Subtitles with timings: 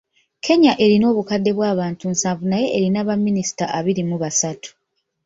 [0.45, 4.69] Kenya erina obukadde bw’abantu nsanvu naye erina baminisita abiri mu basatu.